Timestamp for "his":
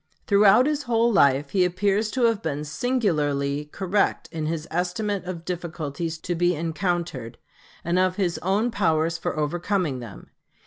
0.65-0.81, 4.47-4.67, 8.15-8.39